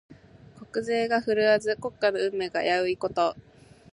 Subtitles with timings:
[0.57, 3.35] 国勢が振るわず、国家の運命が危ういこと。